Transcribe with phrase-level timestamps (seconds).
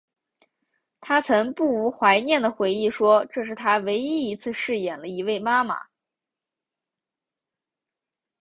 [0.99, 5.77] 她曾不无怀念的回忆说这是她唯一一次饰演了一位妈妈。